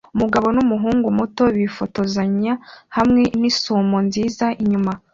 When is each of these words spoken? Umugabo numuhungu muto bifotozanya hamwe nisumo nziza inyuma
Umugabo 0.15 0.47
numuhungu 0.55 1.07
muto 1.17 1.43
bifotozanya 1.55 2.53
hamwe 2.97 3.21
nisumo 3.39 3.97
nziza 4.07 4.45
inyuma 4.61 4.91